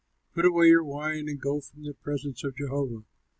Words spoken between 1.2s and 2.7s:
and go from the presence of